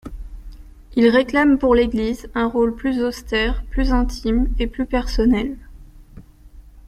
Ils 0.95 1.09
réclament 1.09 1.59
pour 1.59 1.75
l'Église 1.75 2.27
un 2.33 2.47
rôle 2.47 2.73
plus 2.75 3.03
austère, 3.03 3.63
plus 3.69 3.91
intime 3.93 4.51
et 4.57 4.65
plus 4.65 4.87
personnel. 4.87 5.55